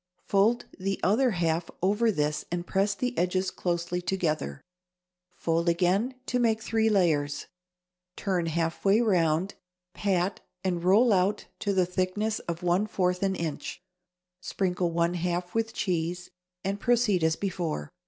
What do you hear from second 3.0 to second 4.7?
edges together closely.